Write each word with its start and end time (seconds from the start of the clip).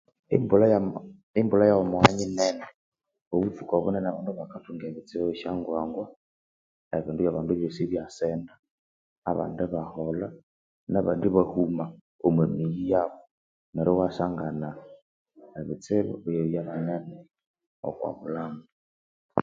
Embulha 1.39 1.65
yamawa 1.77 2.07
nyinene 2.17 2.65
obuthuku 3.33 3.71
obunene 3.75 4.07
abandu 4.09 4.31
bakathunga 4.39 4.83
ebitsibu 4.87 5.23
ebyasyangwangwa 5.25 6.05
ebindu 6.95 7.19
byabandu 7.21 7.51
ebyosi 7.53 7.81
ibyasenda 7.83 8.53
abandi 9.31 9.61
ibaholha 9.67 10.27
nabandi 10.91 11.25
ibaghuma 11.29 11.85
omwamiyi 12.25 12.81
yabu 12.91 13.19
neryo 13.73 13.93
iwasagana 13.95 14.69
ebitsibu 15.59 16.13
ibabya 16.29 16.61
binene 16.67 16.95
omobulhambo 17.87 18.65